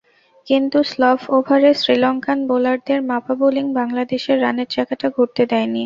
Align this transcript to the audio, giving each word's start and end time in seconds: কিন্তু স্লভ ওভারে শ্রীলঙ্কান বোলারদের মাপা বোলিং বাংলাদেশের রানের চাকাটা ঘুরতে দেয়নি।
কিন্তু 0.47 0.77
স্লভ 0.91 1.19
ওভারে 1.35 1.71
শ্রীলঙ্কান 1.81 2.39
বোলারদের 2.49 2.99
মাপা 3.09 3.33
বোলিং 3.39 3.65
বাংলাদেশের 3.79 4.37
রানের 4.43 4.67
চাকাটা 4.75 5.07
ঘুরতে 5.15 5.43
দেয়নি। 5.51 5.79